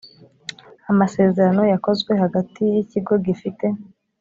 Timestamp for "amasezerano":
0.91-1.61